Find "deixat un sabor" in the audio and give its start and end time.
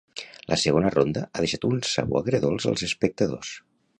1.43-2.21